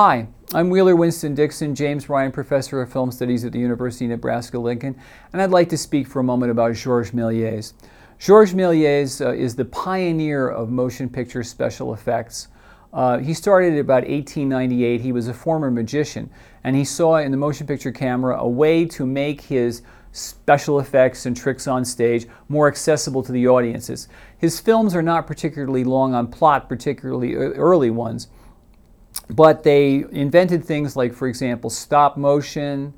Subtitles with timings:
[0.00, 4.10] Hi, I'm Wheeler Winston Dixon, James Ryan Professor of Film Studies at the University of
[4.10, 4.96] Nebraska Lincoln,
[5.32, 7.72] and I'd like to speak for a moment about Georges Méliès.
[8.16, 12.46] Georges Méliès uh, is the pioneer of motion picture special effects.
[12.92, 15.00] Uh, he started about 1898.
[15.00, 16.30] He was a former magician,
[16.62, 21.26] and he saw in the motion picture camera a way to make his special effects
[21.26, 24.06] and tricks on stage more accessible to the audiences.
[24.38, 28.28] His films are not particularly long on plot, particularly early ones,
[29.30, 32.94] but they invented things like, for example, stop motion,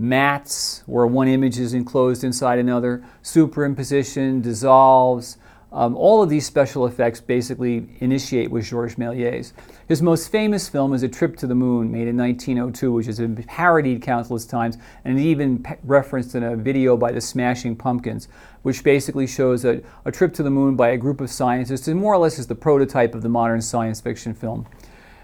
[0.00, 5.38] mattes, where one image is enclosed inside another, superimposition, dissolves.
[5.72, 9.52] Um, all of these special effects basically initiate with Georges Méliès.
[9.88, 13.18] His most famous film is A Trip to the Moon, made in 1902, which has
[13.18, 18.28] been parodied countless times and even referenced in a video by the Smashing Pumpkins,
[18.62, 21.98] which basically shows a, a trip to the moon by a group of scientists and
[21.98, 24.66] more or less is the prototype of the modern science fiction film.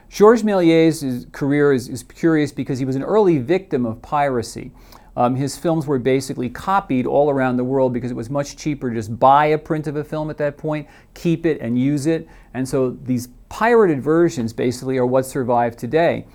[0.09, 4.73] Georges Méliès' career is, is, curious because he was an early victim of piracy.
[5.17, 8.89] Um, his films were basically copied all around the world because it was much cheaper
[8.89, 12.07] to just buy a print of a film at that point, keep it, and use
[12.07, 12.29] it.
[12.55, 16.27] And so these pirated versions basically are what survive today.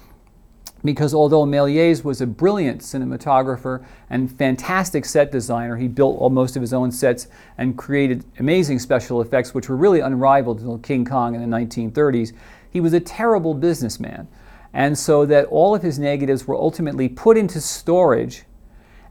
[0.86, 6.62] Because although Méliès was a brilliant cinematographer and fantastic set designer, he built most of
[6.62, 7.28] his own sets
[7.58, 12.34] and created amazing special effects, which were really unrivaled until King Kong in the 1930s.
[12.74, 14.28] He was a terrible businessman.
[14.74, 18.46] And so that all of his negatives were ultimately put into storage.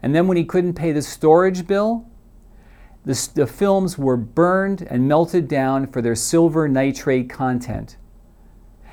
[0.01, 2.05] And then when he couldn't pay the storage bill,
[3.05, 7.95] the, the films were burned and melted down for their silver nitrate content.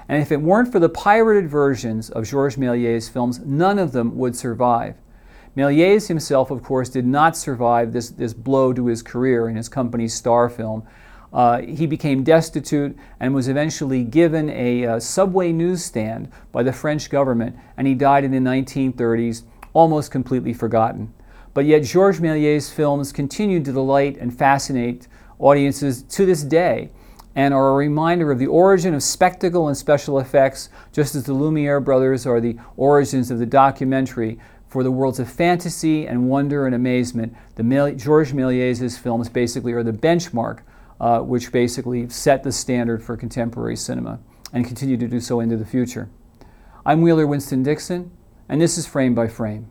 [0.09, 4.17] And if it weren't for the pirated versions of Georges Méliès' films, none of them
[4.17, 4.95] would survive.
[5.57, 9.69] Méliès himself, of course, did not survive this, this blow to his career in his
[9.69, 10.87] company's star film.
[11.33, 17.09] Uh, he became destitute and was eventually given a uh, subway newsstand by the French
[17.09, 21.13] government, and he died in the 1930s, almost completely forgotten.
[21.55, 25.07] But yet, Georges Méliès' films continue to delight and fascinate
[25.39, 26.91] audiences to this day
[27.35, 31.33] and are a reminder of the origin of spectacle and special effects, just as the
[31.33, 34.39] Lumiere brothers are the origins of the documentary
[34.69, 37.35] for the worlds of fantasy and wonder and amazement.
[37.55, 37.63] The
[37.97, 40.61] Georges Méliès' films basically are the benchmark
[41.01, 44.21] uh, which basically set the standard for contemporary cinema
[44.53, 46.11] and continue to do so into the future.
[46.85, 48.11] I'm Wheeler Winston Dixon,
[48.49, 49.71] and this is Frame by Frame.